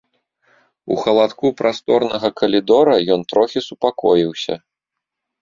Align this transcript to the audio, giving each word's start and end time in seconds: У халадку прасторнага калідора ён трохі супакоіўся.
У 0.95 0.95
халадку 1.01 1.51
прасторнага 1.59 2.29
калідора 2.41 2.95
ён 3.17 3.21
трохі 3.35 3.59
супакоіўся. 3.69 4.53